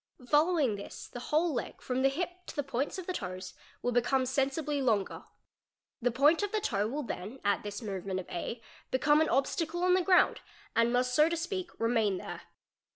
[0.27, 3.53] Following this the whole © leg, from the hip to the points of the toes,
[3.83, 5.25] will become sensibly longer.
[6.01, 9.81] The point of the toe will then at this movement of A become an obstacle
[9.81, 10.41] © on the ground
[10.75, 12.41] and must so to speak remain there.